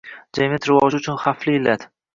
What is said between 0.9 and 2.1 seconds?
uchun xavfli illat